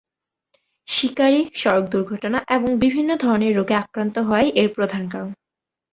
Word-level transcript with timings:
শিকারী, 0.87 1.41
সড়ক 1.55 1.85
দুর্ঘটনা 1.87 2.39
এবং 2.49 2.69
বিভিন্ন 2.79 3.09
ধরনের 3.15 3.55
রোগে 3.55 3.75
আক্রান্ত 3.75 4.15
হওয়াই 4.19 4.49
এর 4.55 4.69
প্রধান 4.75 5.03
কারণ। 5.09 5.31